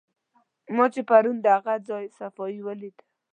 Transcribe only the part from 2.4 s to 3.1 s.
ولیده.